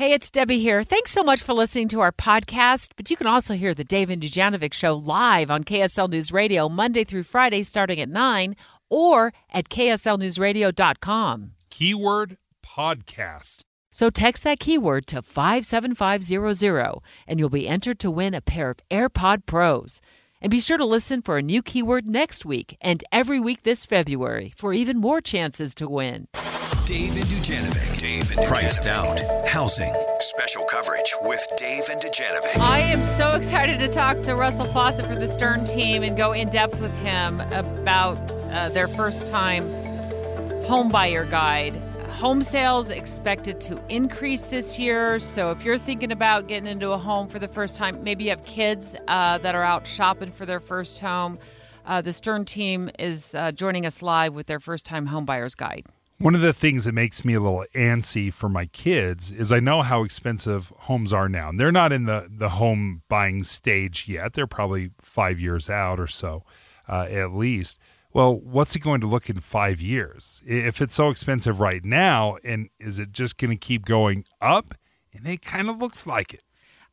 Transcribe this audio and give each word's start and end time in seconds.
Hey, 0.00 0.14
it's 0.14 0.30
Debbie 0.30 0.60
here. 0.60 0.82
Thanks 0.82 1.10
so 1.10 1.22
much 1.22 1.42
for 1.42 1.52
listening 1.52 1.86
to 1.88 2.00
our 2.00 2.10
podcast. 2.10 2.92
But 2.96 3.10
you 3.10 3.18
can 3.18 3.26
also 3.26 3.52
hear 3.52 3.74
the 3.74 3.84
Dave 3.84 4.08
and 4.08 4.22
Dujanovic 4.22 4.72
show 4.72 4.94
live 4.94 5.50
on 5.50 5.62
KSL 5.62 6.08
News 6.08 6.32
Radio 6.32 6.70
Monday 6.70 7.04
through 7.04 7.24
Friday 7.24 7.62
starting 7.62 8.00
at 8.00 8.08
9 8.08 8.56
or 8.88 9.34
at 9.50 9.68
kslnewsradio.com. 9.68 11.50
Keyword 11.68 12.38
podcast. 12.64 13.64
So 13.90 14.08
text 14.08 14.42
that 14.44 14.58
keyword 14.58 15.06
to 15.08 15.20
57500 15.20 17.00
and 17.26 17.38
you'll 17.38 17.50
be 17.50 17.68
entered 17.68 17.98
to 17.98 18.10
win 18.10 18.32
a 18.32 18.40
pair 18.40 18.70
of 18.70 18.78
AirPod 18.90 19.44
Pros. 19.44 20.00
And 20.40 20.50
be 20.50 20.60
sure 20.60 20.78
to 20.78 20.86
listen 20.86 21.20
for 21.20 21.36
a 21.36 21.42
new 21.42 21.60
keyword 21.60 22.06
next 22.08 22.46
week 22.46 22.74
and 22.80 23.04
every 23.12 23.38
week 23.38 23.64
this 23.64 23.84
February 23.84 24.54
for 24.56 24.72
even 24.72 24.96
more 24.96 25.20
chances 25.20 25.74
to 25.74 25.86
win. 25.86 26.26
Dave 26.86 27.16
and 27.16 27.26
Dujanovic. 27.26 27.98
Dave 27.98 28.30
and 28.36 28.46
Priced 28.46 28.86
out. 28.86 29.20
Housing. 29.46 29.92
Special 30.20 30.64
coverage 30.64 31.14
with 31.22 31.44
Dave 31.56 31.82
and 31.90 32.00
Dujanovic. 32.00 32.58
I 32.60 32.80
am 32.80 33.02
so 33.02 33.32
excited 33.32 33.78
to 33.80 33.88
talk 33.88 34.22
to 34.22 34.34
Russell 34.34 34.66
Fawcett 34.66 35.06
for 35.06 35.14
the 35.14 35.26
Stern 35.26 35.64
team 35.64 36.02
and 36.02 36.16
go 36.16 36.32
in 36.32 36.48
depth 36.48 36.80
with 36.80 36.96
him 37.02 37.40
about 37.52 38.18
uh, 38.50 38.68
their 38.70 38.88
first 38.88 39.26
time 39.26 39.68
home 40.64 40.88
buyer 40.88 41.24
guide. 41.24 41.74
Home 42.10 42.42
sales 42.42 42.90
expected 42.90 43.60
to 43.62 43.82
increase 43.88 44.42
this 44.42 44.78
year. 44.78 45.18
So 45.18 45.50
if 45.52 45.64
you're 45.64 45.78
thinking 45.78 46.12
about 46.12 46.48
getting 46.48 46.68
into 46.68 46.90
a 46.92 46.98
home 46.98 47.28
for 47.28 47.38
the 47.38 47.48
first 47.48 47.76
time, 47.76 48.04
maybe 48.04 48.24
you 48.24 48.30
have 48.30 48.44
kids 48.44 48.94
uh, 49.08 49.38
that 49.38 49.54
are 49.54 49.64
out 49.64 49.86
shopping 49.86 50.30
for 50.30 50.46
their 50.46 50.60
first 50.60 50.98
home. 51.00 51.38
Uh, 51.86 52.00
the 52.00 52.12
Stern 52.12 52.44
team 52.44 52.90
is 52.98 53.34
uh, 53.34 53.52
joining 53.52 53.86
us 53.86 54.02
live 54.02 54.34
with 54.34 54.46
their 54.46 54.60
first 54.60 54.84
time 54.86 55.06
home 55.06 55.24
buyer's 55.24 55.54
guide. 55.54 55.86
One 56.20 56.34
of 56.34 56.42
the 56.42 56.52
things 56.52 56.84
that 56.84 56.92
makes 56.92 57.24
me 57.24 57.32
a 57.32 57.40
little 57.40 57.64
antsy 57.74 58.30
for 58.30 58.50
my 58.50 58.66
kids 58.66 59.32
is 59.32 59.50
I 59.50 59.58
know 59.58 59.80
how 59.80 60.04
expensive 60.04 60.70
homes 60.80 61.14
are 61.14 61.30
now. 61.30 61.48
And 61.48 61.58
they're 61.58 61.72
not 61.72 61.94
in 61.94 62.04
the, 62.04 62.28
the 62.30 62.50
home 62.50 63.00
buying 63.08 63.42
stage 63.42 64.06
yet. 64.06 64.34
They're 64.34 64.46
probably 64.46 64.90
five 64.98 65.40
years 65.40 65.70
out 65.70 65.98
or 65.98 66.06
so, 66.06 66.44
uh, 66.86 67.06
at 67.08 67.32
least. 67.32 67.78
Well, 68.12 68.34
what's 68.38 68.76
it 68.76 68.80
going 68.80 69.00
to 69.00 69.06
look 69.06 69.30
in 69.30 69.38
five 69.38 69.80
years? 69.80 70.42
If 70.44 70.82
it's 70.82 70.94
so 70.94 71.08
expensive 71.08 71.58
right 71.58 71.82
now, 71.82 72.36
and 72.44 72.68
is 72.78 72.98
it 72.98 73.12
just 73.12 73.38
going 73.38 73.52
to 73.52 73.56
keep 73.56 73.86
going 73.86 74.24
up? 74.42 74.74
And 75.14 75.26
it 75.26 75.40
kind 75.40 75.70
of 75.70 75.78
looks 75.78 76.06
like 76.06 76.34
it. 76.34 76.42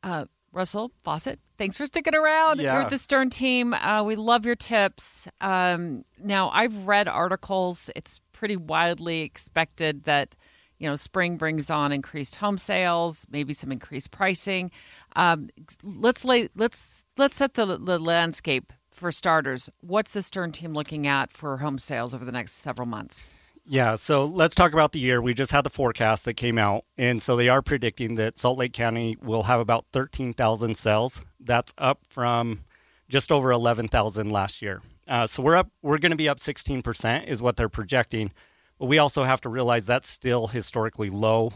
Uh, 0.01 0.27
Russell 0.57 0.91
Fawcett, 1.03 1.39
thanks 1.59 1.77
for 1.77 1.85
sticking 1.85 2.15
around. 2.15 2.59
Yeah. 2.59 2.73
You're 2.73 2.81
with 2.81 2.89
the 2.89 2.97
Stern 2.97 3.29
team. 3.29 3.75
Uh, 3.75 4.03
we 4.03 4.15
love 4.15 4.43
your 4.45 4.55
tips. 4.55 5.27
Um, 5.39 6.03
now, 6.21 6.49
I've 6.49 6.87
read 6.87 7.07
articles. 7.07 7.91
It's 7.95 8.21
pretty 8.33 8.57
widely 8.57 9.21
expected 9.21 10.05
that 10.05 10.35
you 10.79 10.89
know 10.89 10.95
spring 10.95 11.37
brings 11.37 11.69
on 11.69 11.91
increased 11.91 12.37
home 12.37 12.57
sales, 12.57 13.25
maybe 13.29 13.53
some 13.53 13.71
increased 13.71 14.09
pricing. 14.09 14.71
Um, 15.15 15.49
let's 15.83 16.25
lay 16.25 16.49
let's 16.55 17.05
let's 17.17 17.35
set 17.35 17.53
the, 17.53 17.77
the 17.77 17.99
landscape 17.99 18.73
for 18.91 19.11
starters. 19.11 19.69
What's 19.81 20.13
the 20.13 20.23
Stern 20.23 20.51
team 20.51 20.73
looking 20.73 21.05
at 21.05 21.31
for 21.31 21.57
home 21.57 21.77
sales 21.77 22.15
over 22.15 22.25
the 22.25 22.31
next 22.31 22.53
several 22.53 22.87
months? 22.87 23.37
Yeah, 23.69 23.95
so 23.95 24.25
let's 24.25 24.55
talk 24.55 24.71
about 24.71 24.93
the 24.93 24.99
year. 24.99 25.21
We 25.21 25.33
just 25.33 25.51
had 25.51 25.65
the 25.65 25.69
forecast 25.69 26.23
that 26.25 26.35
came 26.35 26.57
out, 26.57 26.85
and 26.97 27.21
so 27.21 27.35
they 27.35 27.49
are 27.49 27.61
predicting 27.61 28.15
that 28.15 28.37
Salt 28.37 28.57
Lake 28.57 28.71
County 28.71 29.17
will 29.21 29.43
have 29.43 29.59
about 29.59 29.85
13,000 29.91 30.75
sales. 30.75 31.25
That's 31.39 31.73
up 31.77 31.99
from 32.07 32.63
just 33.09 33.31
over 33.31 33.51
11,000 33.51 34.29
last 34.29 34.61
year. 34.61 34.81
Uh, 35.07 35.27
so 35.27 35.43
we're 35.43 35.55
up. 35.55 35.69
We're 35.81 35.97
going 35.97 36.11
to 36.11 36.17
be 36.17 36.29
up 36.29 36.37
16%, 36.37 37.27
is 37.27 37.41
what 37.41 37.57
they're 37.57 37.69
projecting. 37.69 38.31
But 38.79 38.85
we 38.85 38.99
also 38.99 39.23
have 39.23 39.41
to 39.41 39.49
realize 39.49 39.85
that's 39.85 40.09
still 40.09 40.47
historically 40.47 41.09
low. 41.09 41.51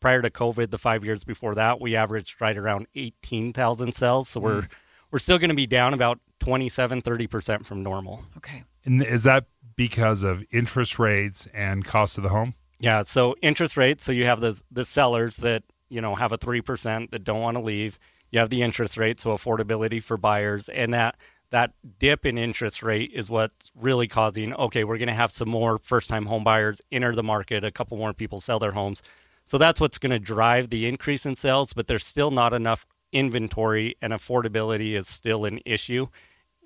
Prior 0.00 0.20
to 0.22 0.30
COVID, 0.30 0.70
the 0.70 0.78
five 0.78 1.04
years 1.04 1.22
before 1.22 1.54
that, 1.54 1.80
we 1.80 1.94
averaged 1.94 2.40
right 2.40 2.56
around 2.56 2.86
18,000 2.94 3.92
sales. 3.92 4.28
So 4.28 4.40
we're 4.40 4.68
we're 5.12 5.18
still 5.18 5.38
going 5.38 5.50
to 5.50 5.56
be 5.56 5.66
down 5.66 5.94
about 5.94 6.18
27, 6.40 7.02
30% 7.02 7.64
from 7.66 7.82
normal. 7.82 8.24
Okay. 8.38 8.64
And 8.84 9.02
is 9.02 9.24
that 9.24 9.44
because 9.76 10.22
of 10.22 10.44
interest 10.50 10.98
rates 10.98 11.46
and 11.54 11.84
cost 11.84 12.16
of 12.16 12.24
the 12.24 12.30
home? 12.30 12.54
Yeah. 12.78 13.02
So 13.02 13.36
interest 13.42 13.76
rates. 13.76 14.04
So 14.04 14.12
you 14.12 14.26
have 14.26 14.40
the 14.40 14.60
the 14.70 14.84
sellers 14.84 15.36
that 15.38 15.62
you 15.88 16.00
know 16.00 16.14
have 16.14 16.32
a 16.32 16.36
three 16.36 16.60
percent 16.60 17.10
that 17.10 17.24
don't 17.24 17.40
want 17.40 17.56
to 17.56 17.62
leave. 17.62 17.98
You 18.30 18.38
have 18.38 18.50
the 18.50 18.62
interest 18.62 18.96
rate, 18.96 19.20
so 19.20 19.30
affordability 19.30 20.02
for 20.02 20.16
buyers, 20.16 20.68
and 20.70 20.92
that 20.94 21.16
that 21.50 21.72
dip 21.98 22.24
in 22.24 22.38
interest 22.38 22.82
rate 22.82 23.12
is 23.14 23.28
what's 23.28 23.70
really 23.78 24.08
causing. 24.08 24.54
Okay, 24.54 24.84
we're 24.84 24.96
going 24.96 25.08
to 25.08 25.14
have 25.14 25.30
some 25.30 25.50
more 25.50 25.78
first 25.78 26.08
time 26.08 26.26
home 26.26 26.42
buyers 26.42 26.80
enter 26.90 27.14
the 27.14 27.22
market. 27.22 27.62
A 27.62 27.70
couple 27.70 27.96
more 27.98 28.14
people 28.14 28.40
sell 28.40 28.58
their 28.58 28.72
homes. 28.72 29.02
So 29.44 29.58
that's 29.58 29.80
what's 29.80 29.98
going 29.98 30.12
to 30.12 30.18
drive 30.18 30.70
the 30.70 30.86
increase 30.86 31.26
in 31.26 31.36
sales. 31.36 31.74
But 31.74 31.88
there's 31.88 32.06
still 32.06 32.30
not 32.30 32.54
enough 32.54 32.86
inventory, 33.12 33.96
and 34.00 34.12
affordability 34.14 34.96
is 34.96 35.06
still 35.06 35.44
an 35.44 35.60
issue, 35.66 36.08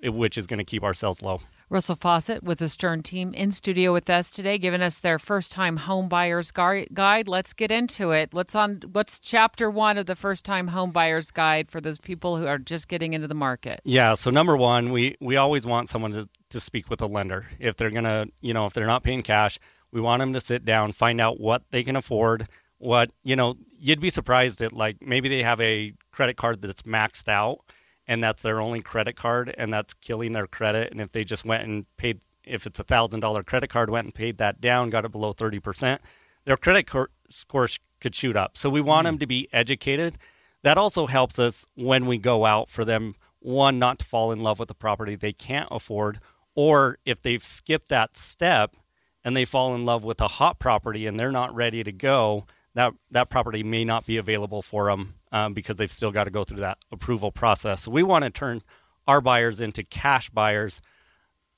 which 0.03 0.37
is 0.37 0.47
going 0.47 0.59
to 0.59 0.63
keep 0.63 0.83
our 0.83 0.93
sales 0.93 1.21
low. 1.21 1.41
Russell 1.69 1.97
Fawcett 1.97 2.43
with 2.43 2.59
the 2.59 2.69
Stern 2.69 3.03
team 3.03 3.33
in 3.33 3.51
studio 3.51 3.91
with 3.91 4.09
us 4.09 4.31
today, 4.31 4.57
giving 4.57 4.81
us 4.81 5.01
their 5.01 5.19
first 5.19 5.51
time 5.51 5.75
home 5.75 6.07
buyers 6.07 6.49
guide. 6.49 7.27
Let's 7.27 7.51
get 7.51 7.71
into 7.71 8.11
it. 8.11 8.33
What's 8.33 8.55
on? 8.55 8.83
What's 8.93 9.19
chapter 9.19 9.69
one 9.69 9.97
of 9.97 10.05
the 10.05 10.15
first 10.15 10.45
time 10.45 10.69
home 10.69 10.91
buyers 10.91 11.29
guide 11.29 11.67
for 11.67 11.81
those 11.81 11.97
people 11.97 12.37
who 12.37 12.47
are 12.47 12.57
just 12.57 12.87
getting 12.87 13.11
into 13.11 13.27
the 13.27 13.35
market? 13.35 13.81
Yeah. 13.83 14.13
So 14.13 14.31
number 14.31 14.55
one, 14.55 14.93
we 14.93 15.17
we 15.19 15.35
always 15.35 15.65
want 15.65 15.89
someone 15.89 16.13
to 16.13 16.29
to 16.51 16.61
speak 16.61 16.89
with 16.89 17.01
a 17.01 17.05
lender 17.05 17.47
if 17.59 17.75
they're 17.75 17.91
gonna, 17.91 18.27
you 18.39 18.53
know, 18.53 18.65
if 18.65 18.73
they're 18.73 18.87
not 18.87 19.03
paying 19.03 19.21
cash, 19.21 19.59
we 19.91 19.99
want 19.99 20.21
them 20.21 20.31
to 20.31 20.39
sit 20.39 20.63
down, 20.63 20.93
find 20.93 21.19
out 21.19 21.37
what 21.37 21.63
they 21.71 21.83
can 21.83 21.97
afford. 21.97 22.47
What 22.77 23.11
you 23.25 23.35
know, 23.35 23.55
you'd 23.77 23.99
be 23.99 24.09
surprised 24.09 24.61
at 24.61 24.71
like 24.71 25.01
maybe 25.01 25.27
they 25.27 25.43
have 25.43 25.59
a 25.59 25.91
credit 26.11 26.37
card 26.37 26.61
that's 26.61 26.83
maxed 26.83 27.27
out 27.27 27.59
and 28.07 28.23
that's 28.23 28.43
their 28.43 28.61
only 28.61 28.81
credit 28.81 29.15
card 29.15 29.53
and 29.57 29.71
that's 29.73 29.93
killing 29.95 30.33
their 30.33 30.47
credit. 30.47 30.91
And 30.91 31.01
if 31.01 31.11
they 31.11 31.23
just 31.23 31.45
went 31.45 31.63
and 31.63 31.85
paid 31.97 32.21
if 32.43 32.65
it's 32.65 32.79
a 32.79 32.83
thousand 32.83 33.19
dollar 33.19 33.43
credit 33.43 33.69
card 33.69 33.89
went 33.89 34.05
and 34.05 34.15
paid 34.15 34.37
that 34.37 34.61
down 34.61 34.89
got 34.89 35.03
it 35.03 35.11
below 35.11 35.33
30% 35.33 35.99
their 36.45 36.55
credit 36.55 36.87
cor- 36.87 37.09
score 37.29 37.67
could 37.99 38.15
shoot 38.15 38.37
up. 38.37 38.55
So 38.55 38.69
we 38.69 38.79
want 38.79 39.05
hmm. 39.05 39.13
them 39.13 39.17
to 39.19 39.27
be 39.27 39.49
educated. 39.51 40.17
That 40.63 40.77
also 40.77 41.07
helps 41.07 41.37
us 41.39 41.65
when 41.75 42.05
we 42.05 42.17
go 42.17 42.45
out 42.45 42.69
for 42.69 42.85
them 42.85 43.15
one 43.39 43.79
not 43.79 43.99
to 43.99 44.05
fall 44.05 44.31
in 44.31 44.41
love 44.41 44.59
with 44.59 44.69
a 44.71 44.75
property 44.75 45.15
they 45.15 45.31
can't 45.33 45.67
afford 45.71 46.19
or 46.55 46.97
if 47.05 47.21
they've 47.21 47.43
skipped 47.43 47.89
that 47.89 48.17
step 48.17 48.75
and 49.23 49.37
they 49.37 49.45
fall 49.45 49.75
in 49.75 49.85
love 49.85 50.03
with 50.03 50.19
a 50.19 50.27
hot 50.27 50.59
property 50.59 51.05
and 51.05 51.19
they're 51.19 51.31
not 51.31 51.53
ready 51.53 51.83
to 51.83 51.91
go 51.91 52.45
that 52.73 52.93
that 53.11 53.29
property 53.29 53.63
may 53.63 53.85
not 53.85 54.05
be 54.05 54.17
available 54.17 54.61
for 54.61 54.89
them 54.89 55.13
um, 55.31 55.53
because 55.53 55.75
they've 55.77 55.91
still 55.91 56.11
got 56.11 56.25
to 56.25 56.31
go 56.31 56.43
through 56.43 56.59
that 56.59 56.77
approval 56.91 57.31
process. 57.31 57.83
So 57.83 57.91
we 57.91 58.03
want 58.03 58.23
to 58.23 58.29
turn 58.29 58.61
our 59.07 59.21
buyers 59.21 59.61
into 59.61 59.83
cash 59.83 60.29
buyers, 60.29 60.81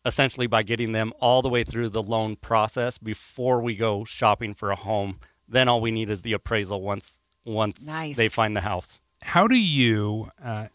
essentially 0.05 0.47
by 0.47 0.63
getting 0.63 0.91
them 0.91 1.13
all 1.19 1.41
the 1.41 1.49
way 1.49 1.63
through 1.63 1.89
the 1.89 2.03
loan 2.03 2.35
process 2.35 2.97
before 2.97 3.61
we 3.61 3.75
go 3.75 4.03
shopping 4.03 4.53
for 4.53 4.71
a 4.71 4.75
home. 4.75 5.19
Then 5.47 5.67
all 5.67 5.81
we 5.81 5.91
need 5.91 6.09
is 6.09 6.21
the 6.21 6.33
appraisal 6.33 6.81
once 6.81 7.19
once 7.45 7.87
Nice. 7.87 8.17
they 8.17 8.27
find 8.27 8.55
the 8.55 8.61
house. 8.61 9.01
How 9.21 9.47
do 9.47 9.59
you 9.59 10.29
uh, 10.43 10.67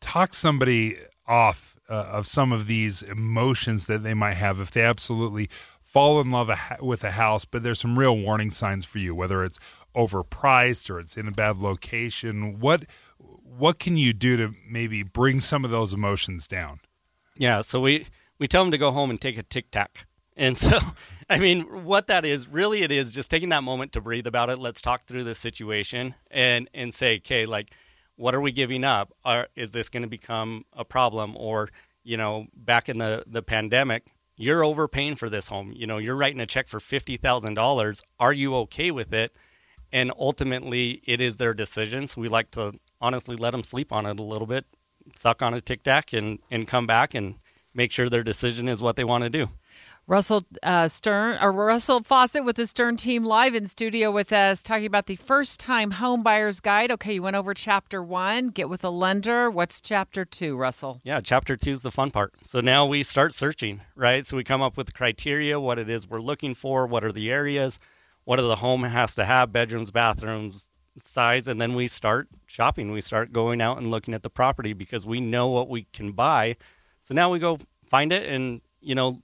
talk 0.00 0.34
somebody 0.34 0.98
off 1.26 1.76
uh, 1.88 1.94
of 1.94 2.26
some 2.26 2.52
of 2.52 2.66
these 2.66 3.02
emotions 3.02 3.86
that 3.86 4.02
they 4.02 4.14
might 4.14 4.34
have 4.34 4.60
if 4.60 4.70
they 4.70 4.82
absolutely 4.82 5.48
fall 5.80 6.20
in 6.20 6.30
love 6.30 6.48
a 6.48 6.56
ha- 6.56 6.76
with 6.80 7.04
a 7.04 7.12
house, 7.12 7.44
but 7.44 7.62
there's 7.62 7.78
some 7.80 7.98
real 7.98 8.16
warning 8.16 8.50
signs 8.50 8.84
for 8.84 8.98
you, 8.98 9.14
whether 9.14 9.44
it's 9.44 9.58
overpriced 9.94 10.90
or 10.90 10.98
it's 11.00 11.16
in 11.16 11.28
a 11.28 11.32
bad 11.32 11.58
location? 11.58 12.60
What 12.60 12.84
what 13.18 13.78
can 13.78 13.96
you 13.96 14.12
do 14.12 14.36
to 14.36 14.54
maybe 14.68 15.02
bring 15.02 15.40
some 15.40 15.64
of 15.64 15.70
those 15.70 15.92
emotions 15.92 16.46
down? 16.46 16.80
Yeah, 17.36 17.60
so 17.60 17.80
we 17.80 18.06
we 18.38 18.48
tell 18.48 18.62
them 18.62 18.72
to 18.72 18.78
go 18.78 18.90
home 18.90 19.10
and 19.10 19.20
take 19.20 19.38
a 19.38 19.42
tic 19.42 19.70
tac. 19.70 20.06
And 20.36 20.56
so, 20.58 20.78
I 21.28 21.38
mean, 21.38 21.84
what 21.84 22.06
that 22.08 22.24
is 22.24 22.48
really, 22.48 22.82
it 22.82 22.92
is 22.92 23.12
just 23.12 23.30
taking 23.30 23.50
that 23.50 23.62
moment 23.62 23.92
to 23.92 24.00
breathe 24.00 24.26
about 24.26 24.50
it. 24.50 24.58
Let's 24.58 24.80
talk 24.80 25.06
through 25.06 25.24
the 25.24 25.34
situation 25.34 26.14
and 26.30 26.68
and 26.74 26.92
say, 26.92 27.16
okay, 27.16 27.46
like, 27.46 27.72
what 28.16 28.34
are 28.34 28.40
we 28.40 28.52
giving 28.52 28.84
up? 28.84 29.12
Are, 29.24 29.48
is 29.56 29.72
this 29.72 29.88
going 29.88 30.02
to 30.02 30.08
become 30.08 30.64
a 30.72 30.84
problem? 30.84 31.36
Or 31.36 31.68
you 32.02 32.16
know, 32.16 32.46
back 32.54 32.88
in 32.88 32.98
the 32.98 33.24
the 33.26 33.42
pandemic, 33.42 34.06
you're 34.36 34.64
overpaying 34.64 35.16
for 35.16 35.28
this 35.28 35.48
home. 35.48 35.72
You 35.76 35.86
know, 35.86 35.98
you're 35.98 36.16
writing 36.16 36.40
a 36.40 36.46
check 36.46 36.68
for 36.68 36.80
fifty 36.80 37.16
thousand 37.16 37.54
dollars. 37.54 38.02
Are 38.18 38.32
you 38.32 38.54
okay 38.56 38.90
with 38.90 39.12
it? 39.12 39.34
And 39.92 40.10
ultimately, 40.18 41.02
it 41.04 41.20
is 41.20 41.36
their 41.36 41.54
decision. 41.54 42.06
So 42.06 42.20
we 42.20 42.28
like 42.28 42.50
to 42.52 42.72
honestly 43.00 43.36
let 43.36 43.50
them 43.50 43.62
sleep 43.62 43.92
on 43.92 44.06
it 44.06 44.18
a 44.18 44.22
little 44.22 44.46
bit, 44.46 44.64
suck 45.14 45.42
on 45.42 45.52
a 45.54 45.60
tic 45.60 45.82
tac, 45.82 46.12
and 46.12 46.38
and 46.50 46.66
come 46.66 46.86
back 46.86 47.14
and 47.14 47.34
make 47.74 47.92
sure 47.92 48.08
their 48.08 48.22
decision 48.22 48.68
is 48.68 48.80
what 48.80 48.96
they 48.96 49.04
want 49.04 49.24
to 49.24 49.30
do. 49.30 49.50
Russell 50.08 50.44
uh, 50.64 50.88
Stern 50.88 51.38
or 51.40 51.52
Russell 51.52 52.02
Fawcett 52.02 52.44
with 52.44 52.56
the 52.56 52.66
Stern 52.66 52.96
team 52.96 53.24
live 53.24 53.54
in 53.54 53.68
studio 53.68 54.10
with 54.10 54.32
us, 54.32 54.62
talking 54.62 54.84
about 54.84 55.06
the 55.06 55.16
first 55.16 55.60
time 55.60 55.92
home 55.92 56.24
buyer's 56.24 56.58
guide. 56.58 56.90
Okay, 56.90 57.14
you 57.14 57.22
went 57.22 57.36
over 57.36 57.54
chapter 57.54 58.02
one. 58.02 58.48
Get 58.48 58.68
with 58.68 58.82
a 58.82 58.90
lender. 58.90 59.48
What's 59.48 59.80
chapter 59.80 60.24
two, 60.24 60.56
Russell? 60.56 61.00
Yeah, 61.04 61.20
chapter 61.20 61.56
two 61.56 61.70
is 61.70 61.82
the 61.82 61.92
fun 61.92 62.10
part. 62.10 62.34
So 62.42 62.60
now 62.60 62.84
we 62.84 63.04
start 63.04 63.32
searching, 63.32 63.82
right? 63.94 64.26
So 64.26 64.36
we 64.36 64.42
come 64.42 64.60
up 64.60 64.76
with 64.76 64.86
the 64.86 64.92
criteria, 64.92 65.60
what 65.60 65.78
it 65.78 65.88
is 65.88 66.08
we're 66.08 66.20
looking 66.20 66.54
for, 66.54 66.86
what 66.86 67.04
are 67.04 67.12
the 67.12 67.30
areas, 67.30 67.78
what 68.24 68.36
do 68.36 68.46
the 68.46 68.56
home 68.56 68.84
has 68.84 69.14
to 69.16 69.24
have, 69.24 69.52
bedrooms, 69.52 69.90
bathrooms, 69.90 70.70
size, 70.98 71.48
and 71.48 71.60
then 71.60 71.74
we 71.74 71.86
start 71.88 72.28
shopping. 72.46 72.92
We 72.92 73.00
start 73.00 73.32
going 73.32 73.60
out 73.60 73.78
and 73.78 73.90
looking 73.90 74.14
at 74.14 74.22
the 74.22 74.30
property 74.30 74.72
because 74.72 75.06
we 75.06 75.20
know 75.20 75.48
what 75.48 75.68
we 75.68 75.86
can 75.92 76.12
buy. 76.12 76.56
So 77.00 77.14
now 77.14 77.30
we 77.30 77.38
go 77.38 77.58
find 77.84 78.12
it, 78.12 78.28
and 78.28 78.60
you 78.80 78.94
know, 78.94 79.22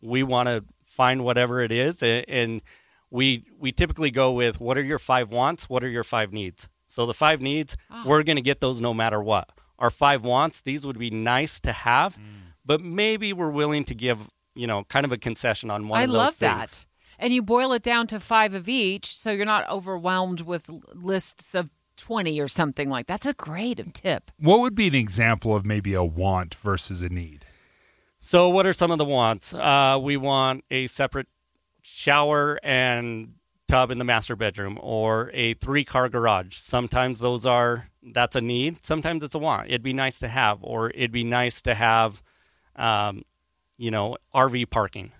we 0.00 0.22
want 0.22 0.48
to 0.48 0.64
find 0.84 1.24
whatever 1.24 1.60
it 1.60 1.72
is, 1.72 2.02
and 2.02 2.62
we 3.10 3.44
we 3.58 3.72
typically 3.72 4.10
go 4.10 4.32
with 4.32 4.60
what 4.60 4.78
are 4.78 4.82
your 4.82 4.98
five 4.98 5.30
wants, 5.30 5.68
what 5.68 5.82
are 5.82 5.88
your 5.88 6.04
five 6.04 6.32
needs. 6.32 6.68
So 6.86 7.06
the 7.06 7.14
five 7.14 7.42
needs, 7.42 7.76
oh. 7.90 8.04
we're 8.06 8.22
going 8.22 8.36
to 8.36 8.42
get 8.42 8.60
those 8.60 8.80
no 8.80 8.94
matter 8.94 9.22
what. 9.22 9.50
Our 9.78 9.90
five 9.90 10.24
wants, 10.24 10.60
these 10.60 10.86
would 10.86 10.98
be 10.98 11.10
nice 11.10 11.60
to 11.60 11.72
have, 11.72 12.16
mm. 12.16 12.54
but 12.64 12.80
maybe 12.80 13.32
we're 13.32 13.50
willing 13.50 13.84
to 13.84 13.94
give 13.94 14.28
you 14.54 14.66
know 14.66 14.84
kind 14.84 15.04
of 15.04 15.12
a 15.12 15.18
concession 15.18 15.70
on 15.70 15.88
one 15.88 16.00
I 16.00 16.04
of 16.04 16.10
those 16.10 16.16
love 16.16 16.34
things. 16.34 16.86
that 16.86 16.86
and 17.18 17.32
you 17.32 17.42
boil 17.42 17.72
it 17.72 17.82
down 17.82 18.06
to 18.08 18.20
five 18.20 18.54
of 18.54 18.68
each 18.68 19.06
so 19.06 19.30
you're 19.30 19.44
not 19.44 19.68
overwhelmed 19.68 20.42
with 20.42 20.70
lists 20.94 21.54
of 21.54 21.70
20 21.96 22.40
or 22.40 22.48
something 22.48 22.88
like 22.88 23.06
that's 23.06 23.26
a 23.26 23.34
great 23.34 23.92
tip. 23.92 24.30
What 24.38 24.60
would 24.60 24.74
be 24.74 24.86
an 24.88 24.94
example 24.94 25.54
of 25.54 25.66
maybe 25.66 25.94
a 25.94 26.04
want 26.04 26.54
versus 26.54 27.02
a 27.02 27.08
need? 27.08 27.44
So 28.18 28.48
what 28.48 28.66
are 28.66 28.72
some 28.72 28.90
of 28.90 28.98
the 28.98 29.04
wants? 29.04 29.52
Uh, 29.54 29.98
we 30.00 30.16
want 30.16 30.64
a 30.70 30.86
separate 30.86 31.28
shower 31.82 32.58
and 32.62 33.34
tub 33.68 33.90
in 33.90 33.98
the 33.98 34.04
master 34.04 34.34
bedroom 34.34 34.78
or 34.80 35.30
a 35.34 35.54
three 35.54 35.84
car 35.84 36.08
garage. 36.08 36.56
Sometimes 36.56 37.20
those 37.20 37.46
are 37.46 37.90
that's 38.02 38.36
a 38.36 38.40
need. 38.40 38.84
Sometimes 38.84 39.22
it's 39.22 39.34
a 39.34 39.38
want. 39.38 39.68
It'd 39.68 39.82
be 39.82 39.92
nice 39.92 40.18
to 40.20 40.28
have 40.28 40.58
or 40.62 40.90
it'd 40.90 41.12
be 41.12 41.24
nice 41.24 41.62
to 41.62 41.74
have 41.74 42.22
um, 42.76 43.22
you 43.76 43.90
know 43.90 44.16
rv 44.34 44.70
parking 44.70 45.12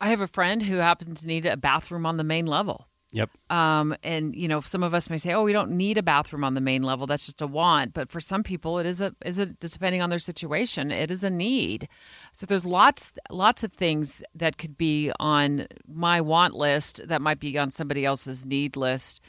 I 0.00 0.08
have 0.08 0.20
a 0.20 0.28
friend 0.28 0.62
who 0.62 0.76
happens 0.76 1.20
to 1.20 1.26
need 1.26 1.46
a 1.46 1.56
bathroom 1.56 2.06
on 2.06 2.16
the 2.16 2.24
main 2.24 2.46
level. 2.46 2.86
Yep. 3.12 3.30
Um, 3.50 3.96
and 4.04 4.36
you 4.36 4.46
know, 4.46 4.60
some 4.60 4.82
of 4.82 4.94
us 4.94 5.10
may 5.10 5.18
say, 5.18 5.32
"Oh, 5.32 5.42
we 5.42 5.52
don't 5.52 5.72
need 5.72 5.98
a 5.98 6.02
bathroom 6.02 6.44
on 6.44 6.54
the 6.54 6.60
main 6.60 6.82
level. 6.82 7.06
That's 7.06 7.26
just 7.26 7.42
a 7.42 7.46
want." 7.46 7.92
But 7.92 8.08
for 8.08 8.20
some 8.20 8.42
people, 8.42 8.78
it 8.78 8.86
is 8.86 9.00
a 9.00 9.14
is 9.24 9.38
a 9.38 9.46
depending 9.46 10.00
on 10.00 10.10
their 10.10 10.20
situation, 10.20 10.92
it 10.92 11.10
is 11.10 11.24
a 11.24 11.30
need. 11.30 11.88
So 12.32 12.46
there's 12.46 12.64
lots 12.64 13.12
lots 13.30 13.64
of 13.64 13.72
things 13.72 14.22
that 14.34 14.58
could 14.58 14.78
be 14.78 15.10
on 15.18 15.66
my 15.88 16.20
want 16.20 16.54
list 16.54 17.00
that 17.08 17.20
might 17.20 17.40
be 17.40 17.58
on 17.58 17.70
somebody 17.70 18.04
else's 18.04 18.46
need 18.46 18.76
list. 18.76 19.20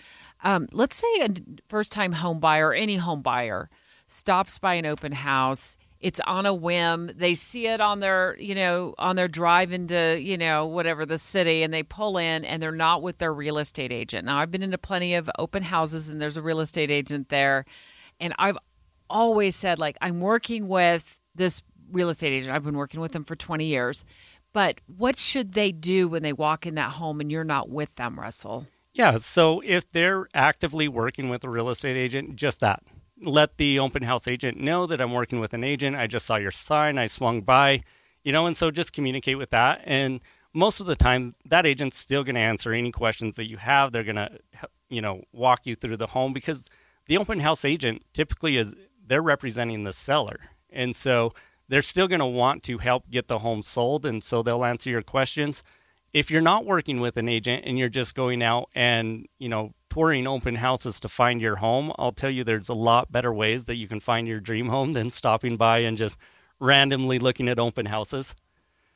Um, 0.43 0.67
let's 0.71 0.97
say 0.97 1.21
a 1.21 1.29
first 1.67 1.91
time 1.91 2.13
home 2.13 2.39
buyer 2.39 2.73
any 2.73 2.97
home 2.97 3.21
buyer 3.21 3.69
stops 4.07 4.59
by 4.59 4.75
an 4.75 4.85
open 4.85 5.13
house 5.13 5.75
it's 6.01 6.19
on 6.21 6.45
a 6.47 6.53
whim. 6.53 7.11
They 7.15 7.35
see 7.35 7.67
it 7.67 7.79
on 7.79 7.99
their, 7.99 8.35
you 8.39 8.55
know, 8.55 8.95
on 8.97 9.15
their 9.15 9.27
drive 9.27 9.71
into, 9.71 10.19
you 10.19 10.35
know, 10.35 10.65
whatever 10.65 11.05
the 11.05 11.19
city 11.19 11.61
and 11.61 11.71
they 11.71 11.83
pull 11.83 12.17
in 12.17 12.43
and 12.43 12.61
they're 12.61 12.71
not 12.71 13.03
with 13.03 13.19
their 13.19 13.33
real 13.33 13.59
estate 13.59 13.91
agent. 13.91 14.25
Now, 14.25 14.39
I've 14.39 14.51
been 14.51 14.63
into 14.63 14.79
plenty 14.79 15.13
of 15.13 15.29
open 15.37 15.61
houses 15.61 16.09
and 16.09 16.19
there's 16.19 16.37
a 16.37 16.41
real 16.41 16.59
estate 16.59 16.89
agent 16.89 17.29
there. 17.29 17.65
And 18.19 18.33
I've 18.39 18.57
always 19.09 19.55
said, 19.55 19.77
like, 19.77 19.95
I'm 20.01 20.21
working 20.21 20.67
with 20.67 21.19
this 21.35 21.61
real 21.91 22.09
estate 22.09 22.33
agent. 22.33 22.55
I've 22.55 22.63
been 22.63 22.77
working 22.77 22.99
with 22.99 23.11
them 23.11 23.23
for 23.23 23.35
20 23.35 23.65
years. 23.65 24.03
But 24.53 24.81
what 24.87 25.19
should 25.19 25.53
they 25.53 25.71
do 25.71 26.07
when 26.07 26.23
they 26.23 26.33
walk 26.33 26.65
in 26.65 26.75
that 26.75 26.91
home 26.91 27.21
and 27.21 27.31
you're 27.31 27.43
not 27.43 27.69
with 27.69 27.95
them, 27.95 28.19
Russell? 28.19 28.65
Yeah. 28.93 29.17
So 29.17 29.61
if 29.63 29.89
they're 29.89 30.27
actively 30.33 30.87
working 30.87 31.29
with 31.29 31.43
a 31.43 31.49
real 31.49 31.69
estate 31.69 31.95
agent, 31.95 32.35
just 32.35 32.59
that 32.59 32.81
let 33.21 33.57
the 33.57 33.79
open 33.79 34.03
house 34.03 34.27
agent 34.27 34.59
know 34.59 34.85
that 34.85 34.99
I'm 34.99 35.13
working 35.13 35.39
with 35.39 35.53
an 35.53 35.63
agent. 35.63 35.95
I 35.95 36.07
just 36.07 36.25
saw 36.25 36.35
your 36.37 36.51
sign. 36.51 36.97
I 36.97 37.07
swung 37.07 37.41
by, 37.41 37.83
you 38.23 38.31
know, 38.31 38.45
and 38.45 38.57
so 38.57 38.71
just 38.71 38.93
communicate 38.93 39.37
with 39.37 39.51
that. 39.51 39.81
And 39.85 40.21
most 40.53 40.79
of 40.79 40.85
the 40.85 40.95
time, 40.95 41.35
that 41.45 41.65
agent's 41.65 41.97
still 41.97 42.23
going 42.23 42.35
to 42.35 42.41
answer 42.41 42.73
any 42.73 42.91
questions 42.91 43.35
that 43.35 43.49
you 43.49 43.57
have. 43.57 43.91
They're 43.91 44.03
going 44.03 44.15
to, 44.15 44.29
you 44.89 45.01
know, 45.01 45.23
walk 45.31 45.65
you 45.65 45.75
through 45.75 45.97
the 45.97 46.07
home 46.07 46.33
because 46.33 46.69
the 47.07 47.17
open 47.17 47.39
house 47.39 47.63
agent 47.63 48.03
typically 48.13 48.57
is 48.57 48.75
they're 49.05 49.21
representing 49.21 49.83
the 49.83 49.93
seller, 49.93 50.39
and 50.69 50.95
so 50.95 51.33
they're 51.67 51.81
still 51.81 52.07
going 52.07 52.19
to 52.19 52.25
want 52.25 52.63
to 52.63 52.77
help 52.77 53.09
get 53.09 53.27
the 53.27 53.39
home 53.39 53.63
sold, 53.63 54.05
and 54.05 54.23
so 54.23 54.43
they'll 54.43 54.65
answer 54.65 54.89
your 54.89 55.01
questions. 55.01 55.63
If 56.13 56.29
you're 56.29 56.41
not 56.41 56.65
working 56.65 56.99
with 56.99 57.17
an 57.17 57.29
agent 57.29 57.63
and 57.65 57.77
you're 57.77 57.89
just 57.89 58.15
going 58.15 58.43
out 58.43 58.69
and 58.75 59.27
you 59.39 59.49
know 59.49 59.73
touring 59.89 60.27
open 60.27 60.55
houses 60.55 60.99
to 61.01 61.07
find 61.07 61.41
your 61.41 61.57
home, 61.57 61.91
I'll 61.97 62.11
tell 62.11 62.29
you 62.29 62.43
there's 62.43 62.69
a 62.69 62.73
lot 62.73 63.11
better 63.11 63.33
ways 63.33 63.65
that 63.65 63.75
you 63.75 63.87
can 63.87 63.99
find 63.99 64.27
your 64.27 64.39
dream 64.39 64.69
home 64.69 64.93
than 64.93 65.11
stopping 65.11 65.57
by 65.57 65.79
and 65.79 65.97
just 65.97 66.17
randomly 66.59 67.19
looking 67.19 67.47
at 67.47 67.59
open 67.59 67.87
houses. 67.87 68.35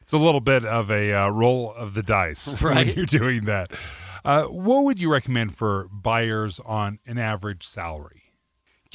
It's 0.01 0.13
a 0.13 0.17
little 0.17 0.41
bit 0.41 0.63
of 0.63 0.91
a 0.91 1.13
uh, 1.13 1.29
roll 1.29 1.73
of 1.73 1.95
the 1.95 2.03
dice 2.03 2.61
right? 2.63 2.87
when 2.87 2.95
you're 2.95 3.05
doing 3.05 3.45
that. 3.45 3.71
Uh, 4.23 4.43
what 4.43 4.83
would 4.83 4.99
you 4.99 5.11
recommend 5.11 5.55
for 5.55 5.87
buyers 5.91 6.59
on 6.59 6.99
an 7.05 7.17
average 7.17 7.63
salary? 7.63 8.24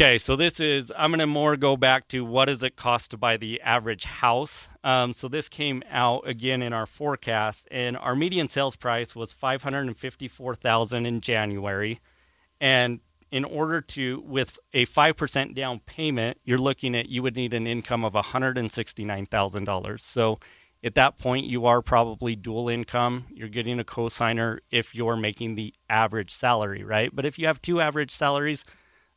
Okay, 0.01 0.17
so 0.17 0.35
this 0.35 0.61
is, 0.61 0.91
I'm 0.97 1.11
going 1.11 1.19
to 1.19 1.27
more 1.27 1.59
go 1.59 1.77
back 1.77 2.09
to 2.09 2.25
what 2.25 2.47
does 2.47 2.63
it 2.63 2.75
cost 2.75 3.11
to 3.11 3.19
buy 3.19 3.37
the 3.37 3.61
average 3.61 4.05
house. 4.05 4.71
Um, 4.83 5.13
so 5.13 5.29
this 5.29 5.47
came 5.47 5.83
out 5.91 6.27
again 6.27 6.63
in 6.63 6.73
our 6.73 6.87
forecast, 6.87 7.69
and 7.71 7.99
our 7.99 8.17
median 8.17 8.49
sales 8.49 8.77
price 8.77 9.15
was 9.15 9.31
554000 9.33 11.05
in 11.05 11.21
January. 11.21 12.01
And 12.63 13.01
in 13.31 13.45
order 13.45 13.83
to, 13.83 14.23
with 14.25 14.59
a 14.73 14.87
5% 14.87 15.55
down 15.55 15.81
payment, 15.81 16.39
you're 16.45 16.57
looking 16.57 16.95
at, 16.95 17.11
you 17.11 17.23
would 17.23 17.37
need 17.37 17.53
an 17.53 17.67
income 17.67 18.03
of 18.03 18.15
$169,000. 18.15 20.01
So 20.01 20.41
at 20.83 20.95
that 20.95 21.19
point, 21.19 21.45
you 21.45 21.67
are 21.67 21.83
probably 21.83 22.35
dual 22.35 22.71
income. 22.71 23.27
You're 23.31 23.49
getting 23.49 23.79
a 23.79 23.85
cosigner 23.85 24.61
if 24.71 24.95
you're 24.95 25.17
making 25.17 25.57
the 25.57 25.75
average 25.91 26.31
salary, 26.31 26.85
right? 26.85 27.15
But 27.15 27.27
if 27.27 27.39
you 27.39 27.47
have 27.49 27.61
two 27.61 27.83
average 27.83 28.13
salaries, 28.13 28.65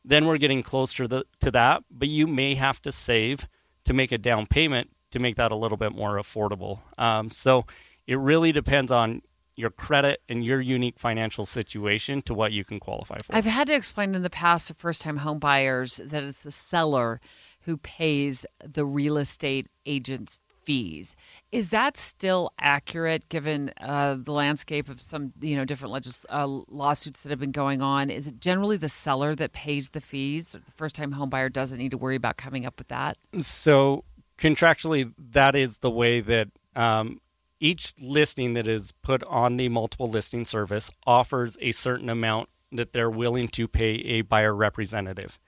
then 0.04 0.26
we're 0.26 0.38
getting 0.38 0.62
closer 0.62 1.06
to, 1.08 1.24
to 1.40 1.50
that. 1.50 1.84
But 1.90 2.08
you 2.08 2.26
may 2.26 2.54
have 2.54 2.80
to 2.82 2.92
save 2.92 3.46
to 3.84 3.92
make 3.92 4.12
a 4.12 4.18
down 4.18 4.46
payment 4.46 4.90
to 5.10 5.18
make 5.18 5.36
that 5.36 5.52
a 5.52 5.56
little 5.56 5.78
bit 5.78 5.94
more 5.94 6.16
affordable. 6.16 6.80
Um, 6.98 7.30
so 7.30 7.66
it 8.06 8.18
really 8.18 8.52
depends 8.52 8.90
on 8.90 9.22
your 9.56 9.70
credit 9.70 10.20
and 10.28 10.44
your 10.44 10.60
unique 10.60 10.98
financial 10.98 11.46
situation 11.46 12.20
to 12.22 12.34
what 12.34 12.52
you 12.52 12.64
can 12.64 12.80
qualify 12.80 13.18
for. 13.18 13.34
I've 13.34 13.44
had 13.44 13.68
to 13.68 13.74
explain 13.74 14.14
in 14.14 14.22
the 14.22 14.30
past 14.30 14.68
to 14.68 14.74
first 14.74 15.02
time 15.02 15.18
home 15.18 15.38
buyers 15.38 16.00
that 16.04 16.24
it's 16.24 16.42
the 16.42 16.50
seller 16.50 17.20
who 17.62 17.76
pays 17.76 18.44
the 18.62 18.84
real 18.84 19.16
estate 19.16 19.68
agent's 19.86 20.40
fees. 20.64 21.16
Is 21.52 21.70
that 21.70 21.96
still 21.96 22.52
accurate 22.58 23.28
given 23.28 23.72
uh, 23.80 24.16
the 24.18 24.32
landscape 24.32 24.88
of 24.88 25.00
some 25.00 25.32
you 25.40 25.56
know 25.56 25.64
different 25.64 25.92
legis- 25.92 26.26
uh, 26.30 26.46
lawsuits 26.46 27.22
that 27.22 27.30
have 27.30 27.40
been 27.40 27.52
going 27.52 27.82
on? 27.82 28.10
Is 28.10 28.26
it 28.26 28.40
generally 28.40 28.76
the 28.76 28.88
seller 28.88 29.34
that 29.34 29.52
pays 29.52 29.90
the 29.90 30.00
fees? 30.00 30.52
The 30.52 30.72
first 30.72 30.96
time 30.96 31.12
home 31.12 31.30
buyer 31.30 31.48
doesn't 31.48 31.78
need 31.78 31.90
to 31.90 31.98
worry 31.98 32.16
about 32.16 32.36
coming 32.36 32.66
up 32.66 32.78
with 32.78 32.88
that. 32.88 33.16
So 33.38 34.04
contractually, 34.38 35.12
that 35.18 35.54
is 35.54 35.78
the 35.78 35.90
way 35.90 36.20
that. 36.20 36.48
Um, 36.76 37.20
each 37.60 37.94
listing 37.98 38.52
that 38.54 38.66
is 38.66 38.92
put 38.92 39.22
on 39.24 39.56
the 39.56 39.70
multiple 39.70 40.08
listing 40.08 40.44
service 40.44 40.90
offers 41.06 41.56
a 41.62 41.72
certain 41.72 42.10
amount 42.10 42.50
that 42.72 42.92
they're 42.92 43.10
willing 43.10 43.48
to 43.48 43.66
pay 43.66 43.92
a 43.92 44.20
buyer 44.22 44.54
representative. 44.54 45.38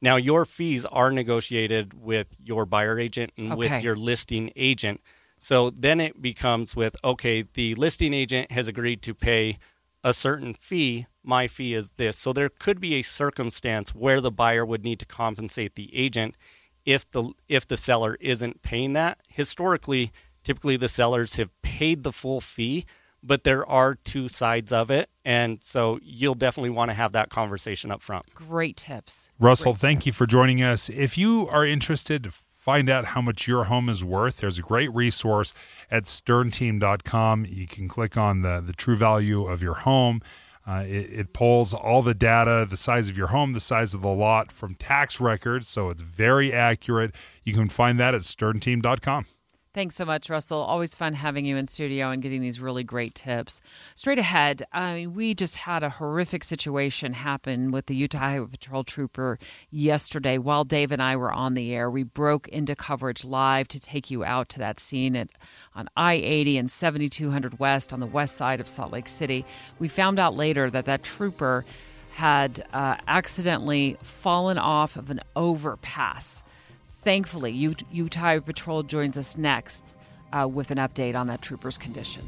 Now, 0.00 0.16
your 0.16 0.44
fees 0.44 0.84
are 0.86 1.10
negotiated 1.10 1.94
with 1.94 2.36
your 2.44 2.66
buyer 2.66 2.98
agent 2.98 3.32
and 3.36 3.52
okay. 3.52 3.58
with 3.58 3.82
your 3.82 3.96
listing 3.96 4.50
agent. 4.54 5.00
So 5.38 5.70
then 5.70 6.00
it 6.00 6.20
becomes 6.20 6.74
with 6.74 6.96
okay, 7.04 7.42
the 7.42 7.74
listing 7.74 8.14
agent 8.14 8.50
has 8.50 8.68
agreed 8.68 9.02
to 9.02 9.14
pay 9.14 9.58
a 10.02 10.12
certain 10.12 10.54
fee. 10.54 11.06
My 11.22 11.46
fee 11.46 11.74
is 11.74 11.92
this. 11.92 12.16
So 12.16 12.32
there 12.32 12.48
could 12.48 12.80
be 12.80 12.94
a 12.94 13.02
circumstance 13.02 13.94
where 13.94 14.20
the 14.20 14.30
buyer 14.30 14.64
would 14.64 14.84
need 14.84 15.00
to 15.00 15.06
compensate 15.06 15.74
the 15.74 15.94
agent 15.94 16.36
if 16.84 17.10
the 17.10 17.32
if 17.48 17.66
the 17.66 17.76
seller 17.76 18.16
isn't 18.20 18.62
paying 18.62 18.92
that. 18.94 19.18
Historically, 19.28 20.12
typically 20.44 20.76
the 20.76 20.88
sellers 20.88 21.36
have 21.36 21.50
paid 21.62 22.02
the 22.02 22.12
full 22.12 22.40
fee, 22.40 22.86
but 23.22 23.44
there 23.44 23.66
are 23.66 23.94
two 23.94 24.28
sides 24.28 24.72
of 24.72 24.90
it. 24.90 25.10
And 25.24 25.62
so 25.62 25.98
you'll 26.02 26.34
definitely 26.34 26.70
want 26.70 26.90
to 26.90 26.94
have 26.94 27.12
that 27.12 27.30
conversation 27.30 27.90
up 27.90 28.00
front. 28.02 28.26
Great 28.34 28.76
tips. 28.76 29.30
Russell, 29.38 29.72
Great 29.72 29.80
thank 29.80 29.98
tips. 29.98 30.06
you 30.06 30.12
for 30.12 30.26
joining 30.26 30.62
us. 30.62 30.88
If 30.88 31.18
you 31.18 31.48
are 31.48 31.66
interested 31.66 32.22
to 32.24 32.30
find 32.30 32.88
out 32.88 33.06
how 33.06 33.20
much 33.20 33.46
your 33.46 33.64
home 33.64 33.88
is 33.88 34.04
worth, 34.04 34.38
there's 34.38 34.58
a 34.58 34.62
great 34.62 34.92
resource 34.94 35.52
at 35.90 36.04
sternteam.com. 36.04 37.44
You 37.48 37.66
can 37.66 37.88
click 37.88 38.16
on 38.16 38.42
the, 38.42 38.60
the 38.60 38.72
true 38.72 38.96
value 38.96 39.46
of 39.46 39.62
your 39.62 39.74
home. 39.74 40.20
Uh, 40.68 40.82
it, 40.84 41.06
it, 41.12 41.32
pulls 41.32 41.72
all 41.72 42.02
the 42.02 42.12
data, 42.12 42.66
the 42.68 42.76
size 42.76 43.08
of 43.08 43.16
your 43.16 43.28
home, 43.28 43.52
the 43.52 43.60
size 43.60 43.94
of 43.94 44.02
the 44.02 44.08
lot 44.08 44.50
from 44.50 44.74
tax 44.74 45.20
records, 45.20 45.68
so 45.68 45.90
it's 45.90 46.02
very 46.02 46.52
accurate. 46.52 47.14
You 47.44 47.52
can 47.52 47.68
find 47.68 48.00
that 48.00 48.16
at 48.16 48.22
sternteam.com. 48.22 49.26
Thanks 49.76 49.96
so 49.96 50.06
much, 50.06 50.30
Russell. 50.30 50.62
Always 50.62 50.94
fun 50.94 51.12
having 51.12 51.44
you 51.44 51.58
in 51.58 51.66
studio 51.66 52.08
and 52.08 52.22
getting 52.22 52.40
these 52.40 52.60
really 52.60 52.82
great 52.82 53.14
tips. 53.14 53.60
Straight 53.94 54.18
ahead, 54.18 54.62
we 55.14 55.34
just 55.34 55.58
had 55.58 55.82
a 55.82 55.90
horrific 55.90 56.44
situation 56.44 57.12
happen 57.12 57.70
with 57.70 57.84
the 57.84 57.94
Utah 57.94 58.20
Highway 58.20 58.46
Patrol 58.46 58.84
trooper 58.84 59.38
yesterday 59.70 60.38
while 60.38 60.64
Dave 60.64 60.92
and 60.92 61.02
I 61.02 61.14
were 61.16 61.30
on 61.30 61.52
the 61.52 61.74
air. 61.74 61.90
We 61.90 62.04
broke 62.04 62.48
into 62.48 62.74
coverage 62.74 63.22
live 63.22 63.68
to 63.68 63.78
take 63.78 64.10
you 64.10 64.24
out 64.24 64.48
to 64.48 64.58
that 64.60 64.80
scene 64.80 65.14
at 65.14 65.28
on 65.74 65.90
I 65.94 66.14
80 66.14 66.56
and 66.56 66.70
7200 66.70 67.58
West 67.58 67.92
on 67.92 68.00
the 68.00 68.06
west 68.06 68.38
side 68.38 68.62
of 68.62 68.68
Salt 68.68 68.92
Lake 68.92 69.08
City. 69.08 69.44
We 69.78 69.88
found 69.88 70.18
out 70.18 70.34
later 70.34 70.70
that 70.70 70.86
that 70.86 71.02
trooper 71.02 71.66
had 72.14 72.64
uh, 72.72 72.96
accidentally 73.06 73.98
fallen 74.00 74.56
off 74.56 74.96
of 74.96 75.10
an 75.10 75.20
overpass. 75.36 76.42
Thankfully, 77.06 77.52
Utah 77.52 78.40
Patrol 78.40 78.82
joins 78.82 79.16
us 79.16 79.38
next 79.38 79.94
uh, 80.32 80.48
with 80.48 80.72
an 80.72 80.78
update 80.78 81.14
on 81.14 81.28
that 81.28 81.40
trooper's 81.40 81.78
condition. 81.78 82.24